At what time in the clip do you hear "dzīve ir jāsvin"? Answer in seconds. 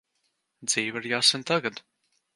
0.71-1.47